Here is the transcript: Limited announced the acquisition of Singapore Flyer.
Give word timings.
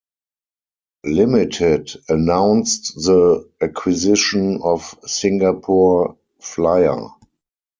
Limited 1.05 1.91
announced 2.09 2.95
the 2.95 3.47
acquisition 3.61 4.59
of 4.63 4.97
Singapore 5.05 6.17
Flyer. 6.39 7.07